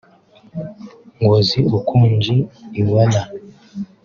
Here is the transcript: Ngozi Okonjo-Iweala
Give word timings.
Ngozi 1.21 1.59
Okonjo-Iweala 1.77 3.21